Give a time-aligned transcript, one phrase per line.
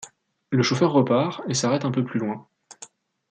[0.49, 2.47] Le chauffeur repart, et s'arrête un peu plus loin.